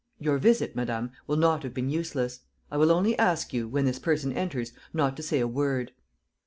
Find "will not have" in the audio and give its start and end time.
1.27-1.75